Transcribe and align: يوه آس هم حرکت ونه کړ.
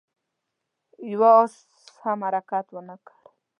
يوه 1.11 1.29
آس 1.41 1.53
هم 2.01 2.19
حرکت 2.27 2.65
ونه 2.73 2.95
کړ. 3.05 3.17